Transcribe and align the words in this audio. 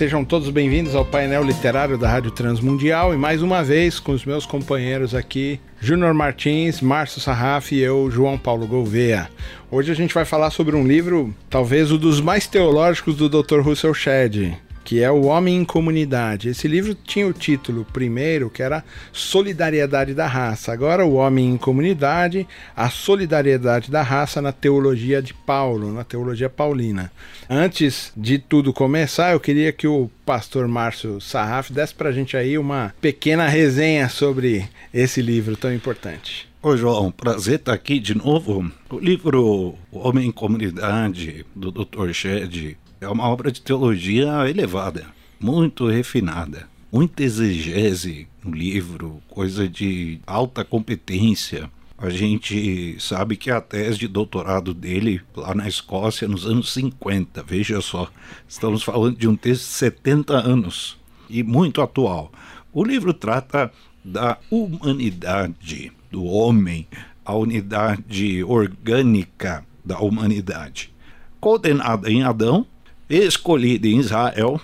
Sejam 0.00 0.24
todos 0.24 0.48
bem-vindos 0.48 0.94
ao 0.94 1.04
painel 1.04 1.44
literário 1.44 1.98
da 1.98 2.08
Rádio 2.08 2.30
Transmundial 2.30 3.12
e 3.12 3.18
mais 3.18 3.42
uma 3.42 3.62
vez 3.62 4.00
com 4.00 4.12
os 4.12 4.24
meus 4.24 4.46
companheiros 4.46 5.14
aqui, 5.14 5.60
Júnior 5.78 6.14
Martins, 6.14 6.80
Márcio 6.80 7.20
Sarraf 7.20 7.70
e 7.70 7.80
eu, 7.80 8.10
João 8.10 8.38
Paulo 8.38 8.66
Gouveia. 8.66 9.28
Hoje 9.70 9.92
a 9.92 9.94
gente 9.94 10.14
vai 10.14 10.24
falar 10.24 10.48
sobre 10.52 10.74
um 10.74 10.86
livro, 10.86 11.34
talvez 11.50 11.92
um 11.92 11.98
dos 11.98 12.18
mais 12.18 12.46
teológicos 12.46 13.14
do 13.14 13.28
Dr. 13.28 13.60
Russell 13.60 13.92
Shedd, 13.92 14.54
que 14.84 15.02
é 15.02 15.10
O 15.10 15.26
Homem 15.26 15.56
em 15.56 15.64
Comunidade. 15.64 16.48
Esse 16.48 16.66
livro 16.66 16.94
tinha 16.94 17.26
o 17.26 17.32
título 17.32 17.86
primeiro, 17.92 18.50
que 18.50 18.62
era 18.62 18.84
Solidariedade 19.12 20.14
da 20.14 20.26
Raça. 20.26 20.72
Agora, 20.72 21.04
O 21.04 21.14
Homem 21.14 21.50
em 21.50 21.56
Comunidade, 21.56 22.46
a 22.76 22.90
solidariedade 22.90 23.90
da 23.90 24.02
raça 24.02 24.40
na 24.42 24.52
teologia 24.52 25.22
de 25.22 25.34
Paulo, 25.34 25.92
na 25.92 26.04
teologia 26.04 26.48
paulina. 26.48 27.12
Antes 27.48 28.12
de 28.16 28.38
tudo 28.38 28.72
começar, 28.72 29.32
eu 29.32 29.40
queria 29.40 29.72
que 29.72 29.86
o 29.86 30.10
pastor 30.24 30.68
Márcio 30.68 31.20
Sarraf 31.20 31.70
desse 31.72 31.94
para 31.94 32.10
a 32.10 32.12
gente 32.12 32.36
aí 32.36 32.56
uma 32.56 32.94
pequena 33.00 33.48
resenha 33.48 34.08
sobre 34.08 34.68
esse 34.92 35.20
livro 35.20 35.56
tão 35.56 35.72
importante. 35.72 36.48
Ô 36.62 36.76
João, 36.76 37.10
prazer 37.10 37.54
estar 37.54 37.72
aqui 37.72 37.98
de 37.98 38.14
novo. 38.14 38.70
O 38.90 38.98
livro 38.98 39.76
O 39.90 39.98
Homem 39.98 40.28
em 40.28 40.30
Comunidade, 40.30 41.46
do 41.56 41.72
Dr. 41.72 42.12
Shedd, 42.12 42.76
é 43.00 43.08
uma 43.08 43.26
obra 43.26 43.50
de 43.50 43.62
teologia 43.62 44.46
elevada, 44.48 45.06
muito 45.40 45.88
refinada, 45.88 46.68
muita 46.92 47.22
exegese 47.22 48.28
no 48.44 48.54
livro, 48.54 49.22
coisa 49.26 49.66
de 49.66 50.20
alta 50.26 50.62
competência. 50.64 51.70
A 51.96 52.10
gente 52.10 52.96
sabe 53.00 53.36
que 53.36 53.50
a 53.50 53.60
tese 53.60 53.98
de 53.98 54.08
doutorado 54.08 54.74
dele, 54.74 55.22
lá 55.34 55.54
na 55.54 55.66
Escócia, 55.66 56.28
nos 56.28 56.46
anos 56.46 56.72
50, 56.72 57.42
veja 57.42 57.80
só, 57.80 58.10
estamos 58.46 58.82
falando 58.82 59.16
de 59.16 59.26
um 59.26 59.36
texto 59.36 59.62
de 59.62 59.72
70 59.72 60.34
anos 60.34 60.98
e 61.28 61.42
muito 61.42 61.80
atual. 61.80 62.30
O 62.70 62.84
livro 62.84 63.14
trata 63.14 63.72
da 64.04 64.36
humanidade, 64.50 65.90
do 66.10 66.24
homem, 66.24 66.86
a 67.24 67.34
unidade 67.34 68.44
orgânica 68.44 69.64
da 69.82 69.98
humanidade. 70.00 70.92
Condenada 71.38 72.10
em 72.10 72.22
Adão, 72.22 72.66
escolhida 73.16 73.88
em 73.88 73.98
Israel, 73.98 74.60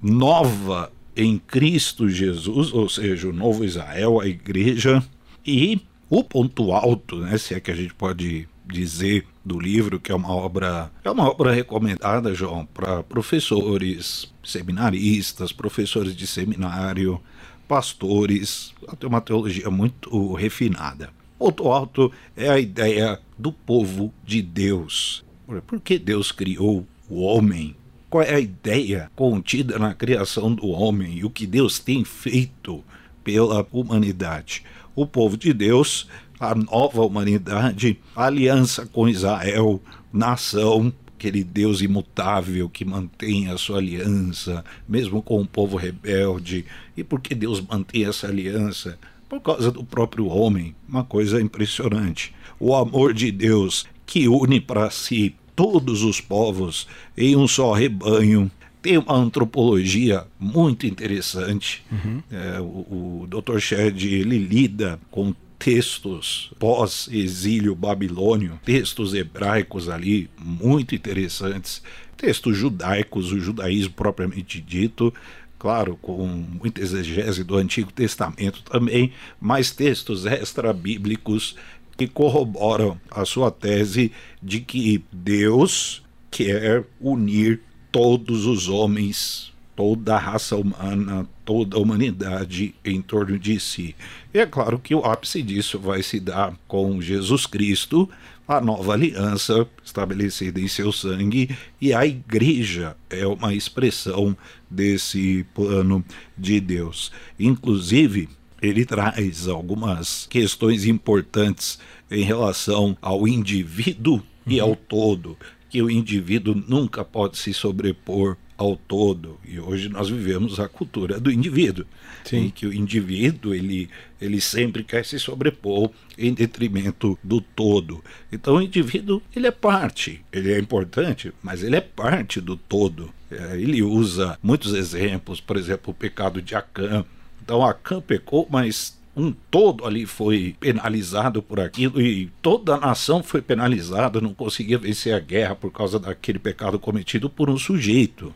nova 0.00 0.92
em 1.16 1.38
Cristo 1.38 2.08
Jesus, 2.08 2.72
ou 2.72 2.88
seja, 2.88 3.28
o 3.28 3.32
novo 3.32 3.64
Israel, 3.64 4.20
a 4.20 4.26
igreja, 4.28 5.02
e 5.44 5.80
o 6.08 6.22
ponto 6.22 6.72
alto, 6.72 7.16
né, 7.16 7.36
se 7.36 7.54
é 7.54 7.60
que 7.60 7.70
a 7.70 7.74
gente 7.74 7.92
pode 7.92 8.48
dizer 8.64 9.26
do 9.44 9.58
livro 9.58 9.98
que 9.98 10.12
é 10.12 10.14
uma 10.14 10.30
obra 10.30 10.92
é 11.02 11.10
uma 11.10 11.28
obra 11.28 11.52
recomendada, 11.52 12.34
João, 12.34 12.66
para 12.66 13.02
professores, 13.02 14.32
seminaristas, 14.44 15.52
professores 15.52 16.14
de 16.14 16.26
seminário, 16.26 17.20
pastores, 17.66 18.74
tem 18.98 19.08
uma 19.08 19.20
teologia 19.20 19.70
muito 19.70 20.34
refinada. 20.34 21.10
Ponto 21.38 21.68
alto 21.68 22.12
é 22.36 22.48
a 22.48 22.58
ideia 22.58 23.18
do 23.38 23.52
povo 23.52 24.12
de 24.24 24.42
Deus. 24.42 25.24
Por 25.66 25.80
que 25.80 25.98
Deus 25.98 26.30
criou 26.30 26.86
o 27.08 27.22
homem 27.22 27.74
qual 28.10 28.22
é 28.22 28.34
a 28.34 28.40
ideia 28.40 29.10
contida 29.14 29.78
na 29.78 29.94
criação 29.94 30.54
do 30.54 30.68
homem 30.68 31.18
e 31.18 31.24
o 31.24 31.30
que 31.30 31.46
Deus 31.46 31.78
tem 31.78 32.04
feito 32.04 32.82
pela 33.22 33.66
humanidade. 33.70 34.64
O 34.94 35.06
povo 35.06 35.36
de 35.36 35.52
Deus, 35.52 36.08
a 36.40 36.54
nova 36.54 37.02
humanidade, 37.02 38.00
a 38.16 38.24
aliança 38.24 38.86
com 38.86 39.08
Israel, 39.08 39.80
nação, 40.12 40.92
aquele 41.14 41.44
Deus 41.44 41.82
imutável 41.82 42.68
que 42.68 42.84
mantém 42.84 43.48
a 43.48 43.58
sua 43.58 43.78
aliança, 43.78 44.64
mesmo 44.88 45.20
com 45.20 45.40
o 45.40 45.46
povo 45.46 45.76
rebelde. 45.76 46.64
E 46.96 47.04
por 47.04 47.20
que 47.20 47.34
Deus 47.34 47.60
mantém 47.60 48.06
essa 48.06 48.28
aliança? 48.28 48.98
Por 49.28 49.40
causa 49.40 49.70
do 49.70 49.84
próprio 49.84 50.28
homem, 50.28 50.74
uma 50.88 51.04
coisa 51.04 51.40
impressionante. 51.40 52.34
O 52.58 52.74
amor 52.74 53.12
de 53.12 53.30
Deus 53.30 53.84
que 54.06 54.26
une 54.26 54.58
para 54.58 54.88
si 54.90 55.34
todos 55.58 56.04
os 56.04 56.20
povos 56.20 56.86
em 57.16 57.34
um 57.34 57.48
só 57.48 57.72
rebanho. 57.72 58.48
Tem 58.80 58.96
uma 58.96 59.16
antropologia 59.16 60.24
muito 60.38 60.86
interessante. 60.86 61.84
Uhum. 61.90 62.22
É, 62.30 62.60
o, 62.60 63.24
o 63.24 63.26
Dr. 63.28 63.58
Shedd 63.58 64.04
ele 64.04 64.38
lida 64.38 65.00
com 65.10 65.34
textos 65.58 66.52
pós-exílio 66.60 67.74
babilônio, 67.74 68.60
textos 68.64 69.14
hebraicos 69.14 69.88
ali 69.88 70.30
muito 70.38 70.94
interessantes, 70.94 71.82
textos 72.16 72.56
judaicos, 72.56 73.32
o 73.32 73.40
judaísmo 73.40 73.94
propriamente 73.94 74.60
dito, 74.60 75.12
claro, 75.58 75.98
com 76.00 76.24
muita 76.24 76.80
exegese 76.80 77.42
do 77.42 77.56
Antigo 77.56 77.92
Testamento 77.92 78.62
também, 78.62 79.12
mas 79.40 79.72
textos 79.72 80.24
extra-bíblicos 80.24 81.56
que 81.98 82.06
corroboram 82.06 82.98
a 83.10 83.24
sua 83.24 83.50
tese 83.50 84.12
de 84.40 84.60
que 84.60 85.04
Deus 85.10 86.00
quer 86.30 86.84
unir 87.00 87.60
todos 87.90 88.46
os 88.46 88.68
homens, 88.68 89.52
toda 89.74 90.14
a 90.14 90.18
raça 90.18 90.54
humana, 90.56 91.28
toda 91.44 91.76
a 91.76 91.80
humanidade 91.80 92.72
em 92.84 93.02
torno 93.02 93.36
de 93.36 93.58
si. 93.58 93.96
E 94.32 94.38
é 94.38 94.46
claro 94.46 94.78
que 94.78 94.94
o 94.94 95.04
ápice 95.04 95.42
disso 95.42 95.76
vai 95.80 96.00
se 96.00 96.20
dar 96.20 96.56
com 96.68 97.02
Jesus 97.02 97.46
Cristo, 97.46 98.08
a 98.46 98.60
nova 98.60 98.92
aliança 98.92 99.66
estabelecida 99.84 100.60
em 100.60 100.68
seu 100.68 100.92
sangue, 100.92 101.50
e 101.80 101.92
a 101.92 102.06
igreja 102.06 102.96
é 103.10 103.26
uma 103.26 103.52
expressão 103.52 104.36
desse 104.70 105.44
plano 105.52 106.04
de 106.36 106.60
Deus. 106.60 107.10
Inclusive, 107.40 108.28
ele 108.60 108.84
traz 108.84 109.46
algumas 109.46 110.26
questões 110.28 110.84
importantes 110.84 111.78
em 112.10 112.22
relação 112.22 112.96
ao 113.00 113.28
indivíduo 113.28 114.14
uhum. 114.14 114.22
e 114.46 114.60
ao 114.60 114.74
todo, 114.74 115.36
que 115.68 115.82
o 115.82 115.90
indivíduo 115.90 116.54
nunca 116.66 117.04
pode 117.04 117.36
se 117.36 117.52
sobrepor 117.52 118.36
ao 118.58 118.76
todo. 118.76 119.38
E 119.46 119.60
hoje 119.60 119.88
nós 119.88 120.10
vivemos 120.10 120.58
a 120.58 120.68
cultura 120.68 121.20
do 121.20 121.30
indivíduo, 121.30 121.86
Sim. 122.24 122.46
em 122.46 122.50
que 122.50 122.66
o 122.66 122.74
indivíduo 122.74 123.54
ele, 123.54 123.88
ele 124.20 124.40
sempre 124.40 124.82
quer 124.82 125.04
se 125.04 125.18
sobrepor 125.18 125.90
em 126.18 126.34
detrimento 126.34 127.16
do 127.22 127.40
todo. 127.40 128.02
Então 128.32 128.56
o 128.56 128.62
indivíduo 128.62 129.22
ele 129.34 129.46
é 129.46 129.52
parte, 129.52 130.20
ele 130.32 130.52
é 130.52 130.58
importante, 130.58 131.32
mas 131.40 131.62
ele 131.62 131.76
é 131.76 131.80
parte 131.80 132.40
do 132.40 132.56
todo. 132.56 133.14
É, 133.30 133.60
ele 133.60 133.82
usa 133.82 134.38
muitos 134.42 134.74
exemplos, 134.74 135.40
por 135.40 135.56
exemplo, 135.56 135.92
o 135.92 135.94
pecado 135.94 136.42
de 136.42 136.56
Acã, 136.56 137.04
então 137.48 137.64
a 137.64 137.70
Acã 137.70 137.98
pecou, 137.98 138.46
mas 138.50 138.98
um 139.16 139.32
todo 139.32 139.86
ali 139.86 140.04
foi 140.04 140.54
penalizado 140.60 141.42
por 141.42 141.58
aquilo 141.58 141.98
e 141.98 142.30
toda 142.42 142.74
a 142.74 142.78
nação 142.78 143.22
foi 143.22 143.40
penalizada, 143.40 144.20
não 144.20 144.34
conseguia 144.34 144.76
vencer 144.76 145.14
a 145.14 145.18
guerra 145.18 145.54
por 145.54 145.72
causa 145.72 145.98
daquele 145.98 146.38
pecado 146.38 146.78
cometido 146.78 147.30
por 147.30 147.48
um 147.48 147.56
sujeito. 147.56 148.34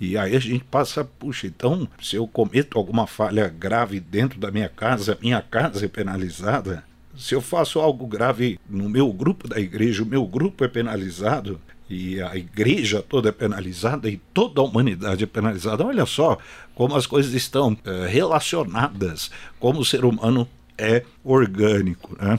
E 0.00 0.16
aí 0.16 0.36
a 0.36 0.38
gente 0.38 0.62
passa, 0.62 1.04
puxa, 1.04 1.48
então 1.48 1.88
se 2.00 2.14
eu 2.14 2.24
cometo 2.28 2.78
alguma 2.78 3.04
falha 3.04 3.48
grave 3.48 3.98
dentro 3.98 4.38
da 4.38 4.52
minha 4.52 4.68
casa, 4.68 5.18
minha 5.20 5.42
casa 5.42 5.84
é 5.84 5.88
penalizada. 5.88 6.84
Se 7.16 7.34
eu 7.34 7.40
faço 7.40 7.80
algo 7.80 8.06
grave 8.06 8.60
no 8.70 8.88
meu 8.88 9.12
grupo 9.12 9.48
da 9.48 9.58
igreja, 9.58 10.04
o 10.04 10.06
meu 10.06 10.24
grupo 10.24 10.64
é 10.64 10.68
penalizado 10.68 11.60
e 11.92 12.22
a 12.22 12.34
igreja 12.34 13.02
toda 13.02 13.28
é 13.28 13.32
penalizada 13.32 14.08
e 14.08 14.16
toda 14.32 14.62
a 14.62 14.64
humanidade 14.64 15.24
é 15.24 15.26
penalizada. 15.26 15.84
Olha 15.84 16.06
só 16.06 16.38
como 16.74 16.96
as 16.96 17.06
coisas 17.06 17.34
estão 17.34 17.76
é, 17.84 18.06
relacionadas, 18.06 19.30
como 19.60 19.80
o 19.80 19.84
ser 19.84 20.02
humano 20.02 20.48
é 20.78 21.04
orgânico. 21.22 22.16
Né? 22.18 22.38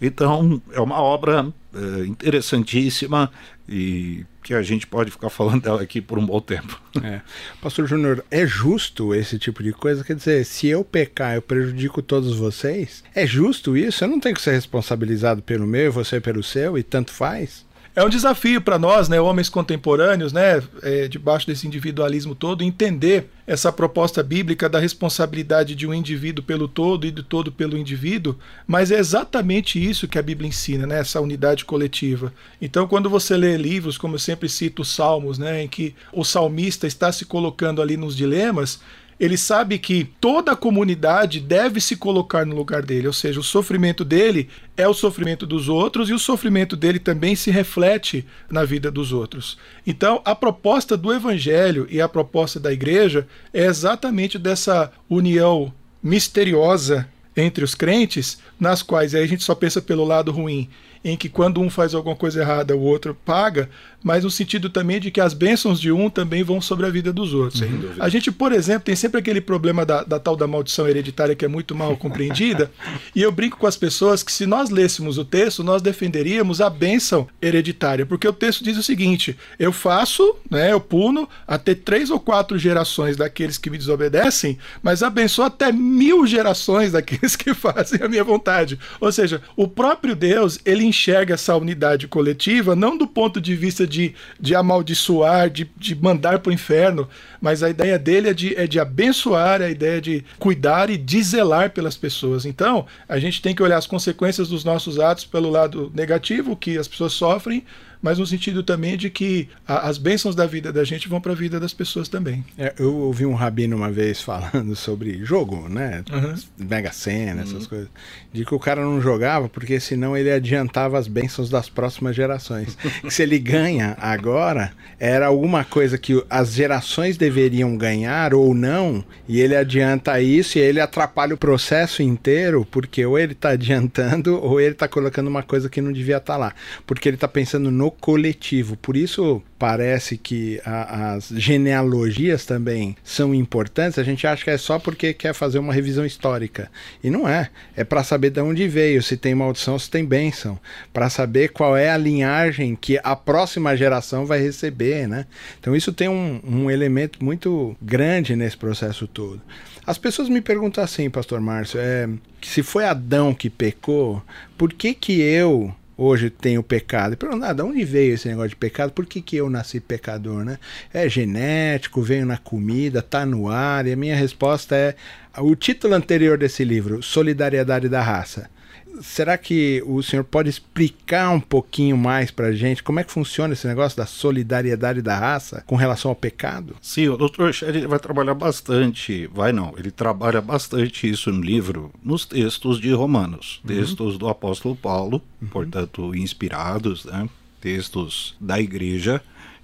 Então, 0.00 0.60
é 0.72 0.80
uma 0.80 1.02
obra 1.02 1.52
é, 1.74 2.06
interessantíssima 2.06 3.30
e 3.68 4.24
que 4.42 4.54
a 4.54 4.62
gente 4.62 4.86
pode 4.86 5.10
ficar 5.10 5.28
falando 5.28 5.62
dela 5.62 5.82
aqui 5.82 6.00
por 6.00 6.18
um 6.18 6.24
bom 6.24 6.40
tempo. 6.40 6.80
É. 7.02 7.20
Pastor 7.60 7.86
Júnior, 7.86 8.24
é 8.30 8.46
justo 8.46 9.14
esse 9.14 9.38
tipo 9.38 9.62
de 9.62 9.72
coisa? 9.72 10.02
Quer 10.02 10.16
dizer, 10.16 10.46
se 10.46 10.66
eu 10.66 10.82
pecar, 10.82 11.34
eu 11.34 11.42
prejudico 11.42 12.00
todos 12.00 12.36
vocês? 12.36 13.04
É 13.14 13.26
justo 13.26 13.76
isso? 13.76 14.02
Eu 14.02 14.08
não 14.08 14.18
tenho 14.18 14.34
que 14.34 14.42
ser 14.42 14.52
responsabilizado 14.52 15.42
pelo 15.42 15.66
meu 15.66 15.86
e 15.86 15.90
você 15.90 16.20
pelo 16.20 16.42
seu 16.42 16.78
e 16.78 16.82
tanto 16.82 17.12
faz? 17.12 17.66
É 17.96 18.02
um 18.02 18.08
desafio 18.08 18.60
para 18.60 18.78
nós, 18.78 19.08
né, 19.08 19.20
homens 19.20 19.48
contemporâneos, 19.48 20.32
né, 20.32 20.62
é, 20.82 21.06
debaixo 21.06 21.46
desse 21.46 21.66
individualismo 21.66 22.34
todo, 22.34 22.64
entender 22.64 23.30
essa 23.46 23.70
proposta 23.70 24.22
bíblica 24.22 24.68
da 24.68 24.80
responsabilidade 24.80 25.74
de 25.76 25.86
um 25.86 25.94
indivíduo 25.94 26.44
pelo 26.44 26.66
todo 26.66 27.06
e 27.06 27.10
do 27.10 27.22
todo 27.22 27.52
pelo 27.52 27.78
indivíduo, 27.78 28.36
mas 28.66 28.90
é 28.90 28.98
exatamente 28.98 29.82
isso 29.82 30.08
que 30.08 30.18
a 30.18 30.22
Bíblia 30.22 30.48
ensina, 30.48 30.86
né, 30.86 30.98
essa 30.98 31.20
unidade 31.20 31.64
coletiva. 31.64 32.32
Então, 32.60 32.88
quando 32.88 33.08
você 33.08 33.36
lê 33.36 33.56
livros, 33.56 33.96
como 33.96 34.16
eu 34.16 34.18
sempre 34.18 34.48
cito 34.48 34.82
os 34.82 34.92
Salmos, 34.92 35.38
né, 35.38 35.62
em 35.62 35.68
que 35.68 35.94
o 36.12 36.24
salmista 36.24 36.86
está 36.86 37.12
se 37.12 37.24
colocando 37.24 37.80
ali 37.80 37.96
nos 37.96 38.16
dilemas, 38.16 38.80
ele 39.18 39.36
sabe 39.36 39.78
que 39.78 40.04
toda 40.20 40.52
a 40.52 40.56
comunidade 40.56 41.40
deve 41.40 41.80
se 41.80 41.96
colocar 41.96 42.44
no 42.44 42.54
lugar 42.54 42.82
dele, 42.82 43.06
ou 43.06 43.12
seja, 43.12 43.40
o 43.40 43.44
sofrimento 43.44 44.04
dele 44.04 44.48
é 44.76 44.88
o 44.88 44.94
sofrimento 44.94 45.46
dos 45.46 45.68
outros 45.68 46.08
e 46.08 46.12
o 46.12 46.18
sofrimento 46.18 46.76
dele 46.76 46.98
também 46.98 47.36
se 47.36 47.50
reflete 47.50 48.26
na 48.50 48.64
vida 48.64 48.90
dos 48.90 49.12
outros. 49.12 49.56
Então, 49.86 50.20
a 50.24 50.34
proposta 50.34 50.96
do 50.96 51.12
evangelho 51.12 51.86
e 51.90 52.00
a 52.00 52.08
proposta 52.08 52.58
da 52.58 52.72
igreja 52.72 53.26
é 53.52 53.64
exatamente 53.66 54.38
dessa 54.38 54.90
união 55.08 55.72
misteriosa 56.02 57.08
entre 57.36 57.64
os 57.64 57.74
crentes, 57.74 58.38
nas 58.58 58.82
quais 58.82 59.14
aí 59.14 59.24
a 59.24 59.26
gente 59.26 59.42
só 59.42 59.54
pensa 59.54 59.82
pelo 59.82 60.04
lado 60.04 60.30
ruim, 60.30 60.68
em 61.04 61.16
que 61.16 61.28
quando 61.28 61.60
um 61.60 61.68
faz 61.68 61.94
alguma 61.94 62.16
coisa 62.16 62.40
errada, 62.40 62.74
o 62.74 62.80
outro 62.80 63.14
paga, 63.24 63.68
mas 64.02 64.24
no 64.24 64.30
sentido 64.30 64.70
também 64.70 64.98
de 64.98 65.10
que 65.10 65.20
as 65.20 65.34
bênçãos 65.34 65.80
de 65.80 65.92
um 65.92 66.08
também 66.08 66.42
vão 66.42 66.60
sobre 66.60 66.86
a 66.86 66.90
vida 66.90 67.12
dos 67.12 67.34
outros. 67.34 67.62
A 67.98 68.08
gente, 68.08 68.32
por 68.32 68.52
exemplo, 68.52 68.84
tem 68.84 68.96
sempre 68.96 69.20
aquele 69.20 69.40
problema 69.40 69.84
da, 69.84 70.02
da 70.02 70.18
tal 70.18 70.34
da 70.34 70.46
maldição 70.46 70.88
hereditária 70.88 71.34
que 71.34 71.44
é 71.44 71.48
muito 71.48 71.74
mal 71.74 71.96
compreendida, 71.96 72.70
e 73.14 73.20
eu 73.20 73.30
brinco 73.30 73.58
com 73.58 73.66
as 73.66 73.76
pessoas 73.76 74.22
que 74.22 74.32
se 74.32 74.46
nós 74.46 74.70
lêssemos 74.70 75.18
o 75.18 75.24
texto, 75.24 75.62
nós 75.62 75.82
defenderíamos 75.82 76.60
a 76.60 76.70
bênção 76.70 77.26
hereditária, 77.40 78.06
porque 78.06 78.26
o 78.26 78.32
texto 78.32 78.64
diz 78.64 78.78
o 78.78 78.82
seguinte: 78.82 79.36
eu 79.58 79.72
faço, 79.72 80.36
né, 80.50 80.72
eu 80.72 80.80
puno 80.80 81.28
até 81.46 81.74
três 81.74 82.10
ou 82.10 82.18
quatro 82.18 82.58
gerações 82.58 83.16
daqueles 83.16 83.58
que 83.58 83.70
me 83.70 83.78
desobedecem, 83.78 84.58
mas 84.82 85.02
abençoo 85.02 85.44
até 85.44 85.70
mil 85.70 86.26
gerações 86.26 86.92
daqueles 86.92 87.36
que 87.36 87.52
fazem 87.54 88.02
a 88.02 88.08
minha 88.08 88.24
vontade. 88.24 88.78
Ou 89.00 89.12
seja, 89.12 89.42
o 89.56 89.68
próprio 89.68 90.14
Deus, 90.14 90.58
ele 90.64 90.84
enxerga 90.94 91.34
essa 91.34 91.56
unidade 91.56 92.06
coletiva 92.08 92.74
não 92.76 92.96
do 92.96 93.06
ponto 93.06 93.40
de 93.40 93.54
vista 93.54 93.86
de 93.86 94.14
de, 94.38 94.54
amaldiçoar, 94.54 95.50
de, 95.50 95.70
de 95.76 95.94
mandar 95.94 96.38
para 96.38 96.50
o 96.50 96.52
inferno, 96.52 97.08
mas 97.40 97.62
a 97.62 97.70
ideia 97.70 97.98
dele 97.98 98.28
é 98.28 98.34
de, 98.34 98.54
é 98.56 98.66
de 98.66 98.78
abençoar, 98.80 99.62
a 99.62 99.70
ideia 99.70 100.00
de 100.00 100.24
cuidar 100.38 100.90
e 100.90 100.96
de 100.96 101.22
zelar 101.22 101.70
pelas 101.70 101.96
pessoas. 101.96 102.44
Então, 102.44 102.86
a 103.08 103.18
gente 103.18 103.40
tem 103.40 103.54
que 103.54 103.62
olhar 103.62 103.76
as 103.76 103.86
consequências 103.86 104.48
dos 104.48 104.64
nossos 104.64 104.98
atos 104.98 105.24
pelo 105.24 105.50
lado 105.50 105.90
negativo, 105.94 106.56
que 106.56 106.78
as 106.78 106.88
pessoas 106.88 107.12
sofrem, 107.12 107.64
mas 108.04 108.18
no 108.18 108.26
sentido 108.26 108.62
também 108.62 108.98
de 108.98 109.08
que 109.08 109.48
a, 109.66 109.88
as 109.88 109.96
bênçãos 109.96 110.34
da 110.36 110.44
vida 110.44 110.70
da 110.70 110.84
gente 110.84 111.08
vão 111.08 111.22
para 111.22 111.32
a 111.32 111.34
vida 111.34 111.58
das 111.58 111.72
pessoas 111.72 112.06
também. 112.06 112.44
É, 112.58 112.74
eu 112.78 112.94
ouvi 112.94 113.24
um 113.24 113.32
rabino 113.32 113.74
uma 113.74 113.90
vez 113.90 114.20
falando 114.22 114.76
sobre 114.76 115.24
jogo, 115.24 115.70
né? 115.70 116.04
Uhum. 116.12 116.34
Mega 116.68 116.92
Sena, 116.92 117.40
essas 117.40 117.62
uhum. 117.62 117.68
coisas. 117.70 117.88
De 118.30 118.44
que 118.44 118.54
o 118.54 118.58
cara 118.58 118.82
não 118.82 119.00
jogava 119.00 119.48
porque 119.48 119.80
senão 119.80 120.14
ele 120.14 120.30
adiantava 120.30 120.98
as 120.98 121.08
bênçãos 121.08 121.48
das 121.48 121.70
próximas 121.70 122.14
gerações. 122.14 122.76
que 123.00 123.10
se 123.10 123.22
ele 123.22 123.38
ganha 123.38 123.96
agora, 123.98 124.72
era 125.00 125.28
alguma 125.28 125.64
coisa 125.64 125.96
que 125.96 126.22
as 126.28 126.52
gerações 126.52 127.16
deveriam 127.16 127.74
ganhar 127.74 128.34
ou 128.34 128.52
não, 128.52 129.02
e 129.26 129.40
ele 129.40 129.56
adianta 129.56 130.20
isso 130.20 130.58
e 130.58 130.60
ele 130.60 130.78
atrapalha 130.78 131.34
o 131.34 131.38
processo 131.38 132.02
inteiro, 132.02 132.66
porque 132.70 133.06
ou 133.06 133.18
ele 133.18 133.32
está 133.32 133.50
adiantando 133.50 134.38
ou 134.44 134.60
ele 134.60 134.72
está 134.72 134.86
colocando 134.86 135.28
uma 135.28 135.42
coisa 135.42 135.70
que 135.70 135.80
não 135.80 135.90
devia 135.90 136.18
estar 136.18 136.34
tá 136.34 136.38
lá. 136.38 136.52
Porque 136.86 137.08
ele 137.08 137.16
está 137.16 137.26
pensando 137.26 137.70
no 137.70 137.93
coletivo. 138.00 138.76
Por 138.76 138.96
isso 138.96 139.42
parece 139.58 140.18
que 140.18 140.60
a, 140.64 141.14
as 141.14 141.28
genealogias 141.28 142.44
também 142.44 142.96
são 143.02 143.34
importantes. 143.34 143.98
A 143.98 144.02
gente 144.02 144.26
acha 144.26 144.44
que 144.44 144.50
é 144.50 144.58
só 144.58 144.78
porque 144.78 145.14
quer 145.14 145.32
fazer 145.32 145.58
uma 145.58 145.72
revisão 145.72 146.04
histórica. 146.04 146.70
E 147.02 147.08
não 147.08 147.28
é. 147.28 147.48
É 147.76 147.84
para 147.84 148.04
saber 148.04 148.30
de 148.30 148.40
onde 148.40 148.68
veio, 148.68 149.02
se 149.02 149.16
tem 149.16 149.34
maldição, 149.34 149.78
se 149.78 149.90
tem 149.90 150.04
bênção. 150.04 150.58
Para 150.92 151.08
saber 151.08 151.48
qual 151.48 151.76
é 151.76 151.90
a 151.90 151.96
linhagem 151.96 152.76
que 152.76 152.98
a 153.02 153.16
próxima 153.16 153.76
geração 153.76 154.26
vai 154.26 154.40
receber, 154.40 155.08
né? 155.08 155.26
Então 155.58 155.74
isso 155.74 155.92
tem 155.92 156.08
um, 156.08 156.40
um 156.44 156.70
elemento 156.70 157.24
muito 157.24 157.76
grande 157.80 158.36
nesse 158.36 158.56
processo 158.56 159.06
todo. 159.06 159.40
As 159.86 159.98
pessoas 159.98 160.28
me 160.28 160.40
perguntam 160.40 160.82
assim, 160.82 161.10
pastor 161.10 161.40
Márcio, 161.40 161.78
é, 161.78 162.08
se 162.40 162.62
foi 162.62 162.84
Adão 162.84 163.34
que 163.34 163.50
pecou, 163.50 164.22
por 164.56 164.72
que 164.72 164.94
que 164.94 165.20
eu 165.20 165.74
hoje 165.96 166.30
tem 166.30 166.58
o 166.58 166.62
pecado. 166.62 167.16
Perguntar, 167.16 167.52
de 167.52 167.62
onde 167.62 167.84
veio 167.84 168.14
esse 168.14 168.28
negócio 168.28 168.50
de 168.50 168.56
pecado? 168.56 168.92
Por 168.92 169.06
que, 169.06 169.20
que 169.20 169.36
eu 169.36 169.48
nasci 169.50 169.80
pecador, 169.80 170.44
né? 170.44 170.58
É 170.92 171.08
genético, 171.08 172.02
veio 172.02 172.26
na 172.26 172.38
comida, 172.38 173.02
tá 173.02 173.24
no 173.24 173.48
ar. 173.48 173.86
E 173.86 173.92
a 173.92 173.96
minha 173.96 174.16
resposta 174.16 174.76
é 174.76 174.94
o 175.38 175.54
título 175.54 175.94
anterior 175.94 176.38
desse 176.38 176.64
livro, 176.64 177.02
Solidariedade 177.02 177.88
da 177.88 178.02
Raça 178.02 178.53
será 179.00 179.36
que 179.36 179.82
o 179.86 180.02
senhor 180.02 180.24
pode 180.24 180.48
explicar 180.48 181.30
um 181.30 181.40
pouquinho 181.40 181.96
mais 181.96 182.30
para 182.30 182.48
a 182.48 182.52
gente 182.52 182.82
como 182.82 183.00
é 183.00 183.04
que 183.04 183.12
funciona 183.12 183.54
esse 183.54 183.66
negócio 183.66 183.96
da 183.96 184.06
solidariedade 184.06 185.02
da 185.02 185.18
raça 185.18 185.62
com 185.66 185.76
relação 185.76 186.10
ao 186.10 186.14
pecado? 186.14 186.76
Sim, 186.80 187.08
o 187.08 187.16
Dr. 187.16 187.52
Shed 187.52 187.86
vai 187.86 187.98
trabalhar 187.98 188.34
bastante, 188.34 189.26
vai 189.32 189.52
não, 189.52 189.74
ele 189.76 189.90
trabalha 189.90 190.40
bastante 190.40 191.08
isso 191.08 191.30
no 191.32 191.40
livro, 191.40 191.92
nos 192.02 192.24
textos 192.24 192.80
de 192.80 192.92
Romanos, 192.92 193.60
uhum. 193.62 193.74
textos 193.74 194.18
do 194.18 194.28
apóstolo 194.28 194.76
Paulo, 194.76 195.20
uhum. 195.40 195.48
portanto 195.48 196.14
inspirados, 196.14 197.04
né? 197.04 197.28
textos 197.60 198.36
da 198.40 198.60
igreja, 198.60 199.22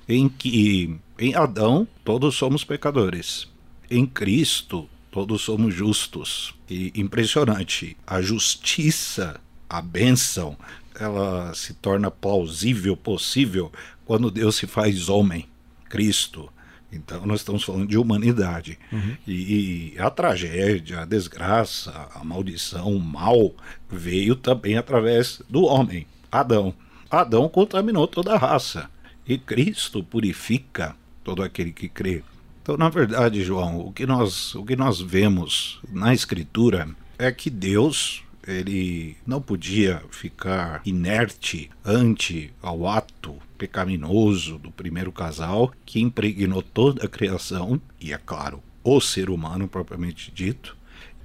em 0.08 0.28
que 0.28 0.96
em 1.18 1.34
Adão 1.34 1.86
todos 2.04 2.34
somos 2.34 2.64
pecadores, 2.64 3.46
em 3.90 4.06
Cristo 4.06 4.88
todos 5.10 5.42
somos 5.42 5.74
justos. 5.74 6.54
E 6.68 6.92
impressionante, 6.94 7.96
a 8.06 8.22
justiça, 8.22 9.40
a 9.68 9.82
bênção, 9.82 10.56
ela 10.98 11.52
se 11.54 11.74
torna 11.74 12.10
plausível, 12.10 12.96
possível, 12.96 13.72
quando 14.04 14.30
Deus 14.30 14.56
se 14.56 14.66
faz 14.66 15.08
homem, 15.08 15.46
Cristo. 15.88 16.50
Então 16.92 17.24
nós 17.24 17.40
estamos 17.40 17.62
falando 17.62 17.86
de 17.86 17.96
humanidade. 17.96 18.78
Uhum. 18.92 19.16
E, 19.26 19.94
e, 19.94 19.98
a 19.98 20.10
tragédia, 20.10 21.00
a 21.00 21.04
desgraça, 21.04 22.08
a 22.14 22.24
maldição, 22.24 22.94
o 22.94 23.00
mal 23.00 23.54
veio 23.88 24.34
também 24.34 24.76
através 24.76 25.40
do 25.48 25.64
homem, 25.64 26.06
Adão. 26.30 26.74
Adão 27.10 27.48
contaminou 27.48 28.06
toda 28.06 28.34
a 28.34 28.38
raça. 28.38 28.90
E 29.26 29.38
Cristo 29.38 30.02
purifica 30.02 30.96
todo 31.22 31.42
aquele 31.42 31.72
que 31.72 31.88
crê. 31.88 32.22
Então, 32.70 32.78
na 32.78 32.88
verdade, 32.88 33.42
João, 33.42 33.80
o 33.80 33.92
que 33.92 34.06
nós, 34.06 34.54
o 34.54 34.64
que 34.64 34.76
nós 34.76 35.00
vemos 35.00 35.80
na 35.88 36.14
Escritura 36.14 36.88
é 37.18 37.32
que 37.32 37.50
Deus 37.50 38.22
ele 38.46 39.16
não 39.26 39.42
podia 39.42 40.00
ficar 40.12 40.80
inerte 40.84 41.68
ante 41.84 42.52
ao 42.62 42.86
ato 42.86 43.34
pecaminoso 43.58 44.56
do 44.56 44.70
primeiro 44.70 45.10
casal 45.10 45.72
que 45.84 46.00
impregnou 46.00 46.62
toda 46.62 47.04
a 47.04 47.08
criação 47.08 47.80
e, 48.00 48.12
é 48.12 48.18
claro, 48.18 48.62
o 48.84 49.00
ser 49.00 49.30
humano 49.30 49.66
propriamente 49.66 50.30
dito. 50.32 50.76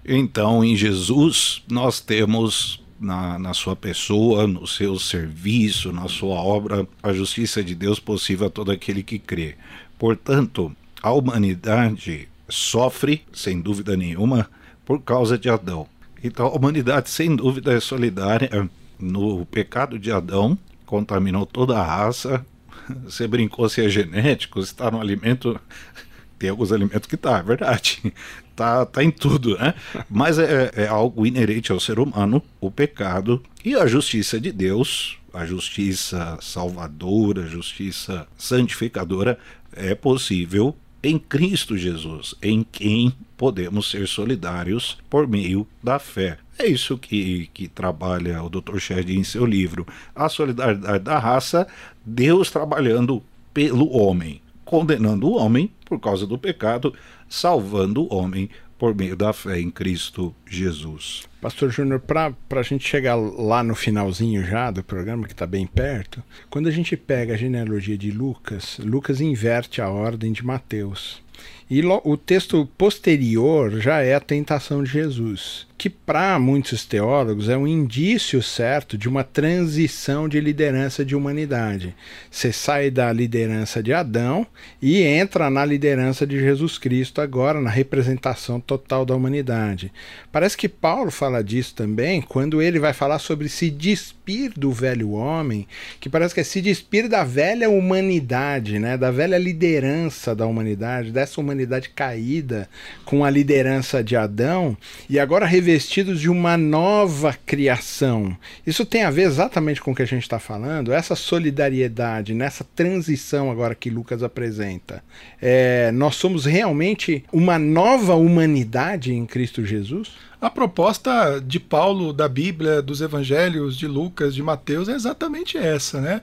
Então, 0.04 0.66
em 0.66 0.76
Jesus, 0.76 1.62
nós 1.70 2.02
temos 2.02 2.84
na, 3.00 3.38
na 3.38 3.54
sua 3.54 3.76
pessoa, 3.76 4.48
no 4.48 4.66
seu 4.66 4.98
serviço, 4.98 5.92
na 5.92 6.08
sua 6.08 6.38
obra, 6.38 6.88
a 7.04 7.14
justiça 7.14 7.64
de 7.64 7.76
Deus 7.76 8.00
possível 8.00 8.48
a 8.48 8.50
todo 8.50 8.72
aquele 8.72 9.04
que 9.04 9.20
crê. 9.20 9.56
Portanto, 10.00 10.76
a 11.06 11.12
humanidade 11.12 12.28
sofre, 12.50 13.24
sem 13.32 13.62
dúvida 13.62 13.96
nenhuma, 13.96 14.50
por 14.84 15.00
causa 15.04 15.38
de 15.38 15.48
Adão. 15.48 15.88
Então 16.24 16.48
a 16.48 16.50
humanidade, 16.50 17.12
sem 17.12 17.36
dúvida, 17.36 17.74
é 17.74 17.80
solidária 17.80 18.68
no 19.00 19.46
pecado 19.46 20.00
de 20.00 20.12
Adão, 20.12 20.58
contaminou 20.84 21.46
toda 21.46 21.78
a 21.78 21.84
raça. 21.84 22.44
Você 23.06 23.28
brincou 23.28 23.70
se 23.70 23.86
é 23.86 23.88
genético, 23.90 24.60
se 24.64 24.70
está 24.70 24.90
no 24.90 25.00
alimento. 25.00 25.60
Tem 26.40 26.50
alguns 26.50 26.72
alimentos 26.72 27.08
que 27.08 27.16
tá, 27.16 27.38
é 27.38 27.44
verdade. 27.44 28.02
Tá, 28.56 28.86
tá 28.86 29.04
em 29.04 29.12
tudo, 29.12 29.58
né? 29.58 29.74
Mas 30.10 30.40
é, 30.40 30.72
é 30.76 30.88
algo 30.88 31.28
inerente 31.28 31.74
ao 31.74 31.80
ser 31.80 32.00
humano, 32.00 32.42
o 32.62 32.72
pecado 32.72 33.44
e 33.66 33.76
a 33.76 33.86
justiça 33.86 34.40
de 34.40 34.50
Deus, 34.50 35.18
a 35.34 35.46
justiça 35.46 36.38
salvadora, 36.42 37.44
a 37.44 37.48
justiça 37.48 38.26
santificadora, 38.38 39.38
é 39.74 39.94
possível 39.94 40.74
em 41.06 41.20
Cristo 41.20 41.78
Jesus, 41.78 42.36
em 42.42 42.66
quem 42.70 43.14
podemos 43.38 43.90
ser 43.90 44.08
solidários 44.08 44.98
por 45.10 45.28
meio 45.28 45.68
da 45.84 46.00
fé. 46.00 46.38
É 46.58 46.66
isso 46.66 46.98
que, 46.98 47.50
que 47.54 47.68
trabalha 47.68 48.42
o 48.42 48.50
Dr. 48.50 48.78
Shed 48.80 49.16
em 49.16 49.24
seu 49.24 49.46
livro. 49.46 49.86
A 50.16 50.30
solidariedade 50.30 51.04
da 51.04 51.20
raça, 51.20 51.68
Deus 52.06 52.50
trabalhando 52.50 53.22
pelo 53.54 53.96
homem, 53.96 54.42
condenando 54.64 55.28
o 55.28 55.38
homem 55.38 55.70
por 55.86 56.00
causa 56.00 56.26
do 56.26 56.38
pecado, 56.38 56.94
salvando 57.30 58.04
o 58.04 58.16
homem 58.16 58.50
por 58.78 58.96
meio 58.96 59.16
da 59.16 59.32
fé 59.32 59.60
em 59.60 59.72
Cristo 59.72 60.36
Jesus. 60.46 61.24
Pastor 61.42 61.70
Júnior, 61.70 62.00
para 62.00 62.34
a 62.50 62.64
gente 62.64 62.88
chegar 62.88 63.16
lá 63.16 63.64
no 63.64 63.76
finalzinho 63.76 64.44
já 64.44 64.72
do 64.72 64.84
programa, 64.84 65.28
que 65.28 65.34
está 65.34 65.46
bem 65.46 65.66
perto, 65.66 66.24
quando 66.50 66.68
a 66.68 66.72
gente 66.72 66.98
pega 66.98 67.34
a 67.34 67.38
genealogia 67.38 67.98
de 67.98 68.12
Lucas, 68.12 68.80
Lucas 68.80 69.22
inverte 69.22 69.82
a 69.82 69.90
ordem 69.90 70.32
de 70.32 70.46
Mateus. 70.46 71.24
E 71.70 71.82
o 71.84 72.16
texto 72.16 72.68
posterior 72.78 73.80
já 73.80 74.02
é 74.02 74.14
a 74.14 74.20
tentação 74.20 74.84
de 74.84 74.92
Jesus 74.92 75.68
que 75.78 75.90
para 75.90 76.40
muitos 76.40 76.86
teólogos 76.86 77.50
é 77.50 77.58
um 77.58 77.68
indício 77.68 78.42
certo 78.42 78.98
de 78.98 79.10
uma 79.10 79.24
transição 79.24 80.28
de 80.30 80.40
liderança 80.40 81.04
de 81.04 81.16
humanidade. 81.16 81.94
Você 82.32 82.54
sai 82.54 82.90
da 82.90 83.12
liderança 83.12 83.84
de 83.84 83.92
Adão 83.92 84.48
e 84.82 85.02
entra 85.02 85.50
na 85.50 85.66
liderança 85.66 86.26
de 86.26 86.40
Jesus 86.40 86.78
Cristo 86.78 87.20
agora, 87.20 87.60
na 87.60 87.70
representação 87.70 88.60
total 88.60 89.06
da 89.06 89.16
humanidade. 89.16 89.92
Parece 90.32 90.56
que 90.56 90.70
Paulo 90.70 91.12
fala 91.12 91.44
disso 91.44 91.76
também 91.76 92.22
quando 92.22 92.62
ele 92.62 92.80
vai 92.80 92.94
falar 92.94 93.20
sobre 93.20 93.50
se 93.50 93.70
despir 93.70 94.54
do 94.56 94.72
velho 94.72 95.12
homem, 95.12 95.68
que 96.00 96.10
parece 96.10 96.34
que 96.34 96.40
é 96.40 96.44
se 96.44 96.62
despir 96.62 97.10
da 97.10 97.24
velha 97.24 97.70
humanidade, 97.70 98.80
né, 98.80 98.98
da 98.98 99.12
velha 99.12 99.38
liderança 99.38 100.34
da 100.34 100.46
humanidade, 100.46 101.12
dessa 101.12 101.40
humanidade 101.42 101.90
caída 101.90 102.70
com 103.04 103.26
a 103.26 103.30
liderança 103.30 104.04
de 104.04 104.16
Adão, 104.16 104.78
e 105.10 105.20
agora 105.20 105.46
revestidos 105.66 106.22
de 106.22 106.30
uma 106.30 106.56
nova 106.56 107.36
criação. 107.44 108.38
Isso 108.68 108.86
tem 108.86 109.04
a 109.04 109.10
ver 109.10 109.24
exatamente 109.24 109.82
com 109.82 109.92
o 109.92 109.96
que 109.96 110.04
a 110.04 110.06
gente 110.06 110.22
está 110.22 110.38
falando, 110.38 110.94
essa 110.94 111.16
solidariedade, 111.16 112.36
nessa 112.36 112.64
transição 112.76 113.50
agora 113.50 113.74
que 113.74 113.90
Lucas 113.90 114.22
apresenta. 114.22 115.04
É, 115.42 115.92
nós 115.92 116.18
somos 116.18 116.46
realmente 116.46 117.24
uma 117.34 117.58
nova 117.58 118.14
humanidade 118.14 119.12
em 119.12 119.26
Cristo 119.26 119.66
Jesus? 119.66 120.12
A 120.40 120.52
proposta 120.52 121.42
de 121.44 121.60
Paulo, 121.60 122.14
da 122.14 122.30
Bíblia, 122.30 122.80
dos 122.80 123.02
Evangelhos, 123.02 123.76
de 123.76 123.88
Lucas, 123.88 124.36
de 124.36 124.44
Mateus 124.44 124.88
é 124.88 124.94
exatamente 124.94 125.58
essa, 125.58 126.00
né? 126.00 126.22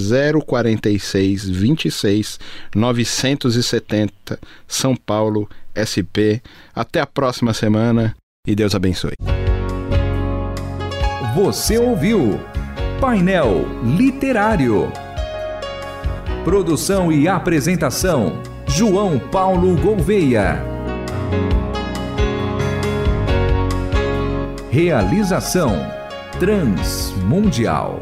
046 0.47 1.49
26 1.49 2.39
970, 2.77 4.39
São 4.69 4.95
Paulo 4.95 5.51
SP. 5.75 6.41
Até 6.73 7.01
a 7.01 7.07
próxima 7.07 7.53
semana 7.53 8.15
e 8.47 8.55
Deus 8.55 8.75
abençoe. 8.75 9.13
Você 11.35 11.79
ouviu 11.79 12.41
Painel 13.01 13.67
Literário. 13.85 14.91
Produção 16.45 17.13
e 17.13 17.29
apresentação: 17.29 18.41
João 18.67 19.19
Paulo 19.19 19.77
Gouveia. 19.77 20.65
Realização 24.71 25.77
Transmundial. 26.39 28.01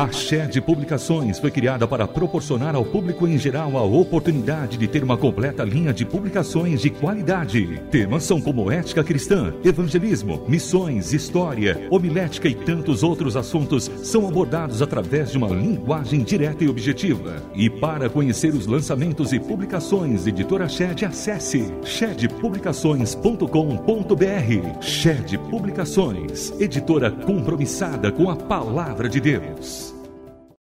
A 0.00 0.10
Shed 0.10 0.58
Publicações 0.62 1.38
foi 1.38 1.50
criada 1.50 1.86
para 1.86 2.08
proporcionar 2.08 2.74
ao 2.74 2.86
público 2.86 3.28
em 3.28 3.36
geral 3.36 3.76
a 3.76 3.82
oportunidade 3.82 4.78
de 4.78 4.88
ter 4.88 5.04
uma 5.04 5.18
completa 5.18 5.62
linha 5.62 5.92
de 5.92 6.06
publicações 6.06 6.80
de 6.80 6.88
qualidade. 6.88 7.82
Temas 7.90 8.24
são 8.24 8.40
como 8.40 8.70
ética 8.70 9.04
cristã, 9.04 9.52
evangelismo, 9.62 10.42
missões, 10.48 11.12
história, 11.12 11.86
homilética 11.90 12.48
e 12.48 12.54
tantos 12.54 13.02
outros 13.02 13.36
assuntos 13.36 13.90
são 14.02 14.26
abordados 14.26 14.80
através 14.80 15.32
de 15.32 15.36
uma 15.36 15.48
linguagem 15.48 16.22
direta 16.22 16.64
e 16.64 16.68
objetiva. 16.70 17.36
E 17.54 17.68
para 17.68 18.08
conhecer 18.08 18.54
os 18.54 18.66
lançamentos 18.66 19.34
e 19.34 19.38
publicações, 19.38 20.26
editora 20.26 20.66
Shed, 20.66 21.04
acesse 21.04 21.70
shedpublicações.com.br. 21.84 24.80
Shed 24.80 25.36
Publicações, 25.50 26.54
editora 26.58 27.10
compromissada 27.10 28.10
com 28.10 28.30
a 28.30 28.36
palavra 28.36 29.06
de 29.06 29.20
Deus. 29.20 29.89